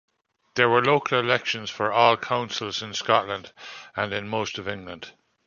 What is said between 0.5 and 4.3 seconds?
There were local elections for all councils in Scotland and in